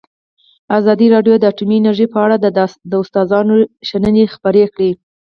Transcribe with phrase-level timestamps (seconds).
[0.77, 2.35] ازادي راډیو د اټومي انرژي په اړه
[2.91, 3.55] د استادانو
[3.87, 4.91] شننې خپرې کړي.